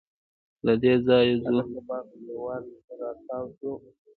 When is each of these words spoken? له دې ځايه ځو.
له 0.65 0.73
دې 0.81 0.93
ځايه 1.05 1.35
ځو. 3.57 3.71